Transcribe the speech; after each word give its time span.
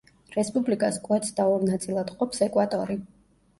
რესპუბლიკას 0.37 0.97
კვეთს 1.09 1.37
და 1.41 1.47
ორ 1.53 1.67
ნაწილად 1.69 2.11
ყოფს 2.17 2.45
ეკვატორი. 2.49 3.01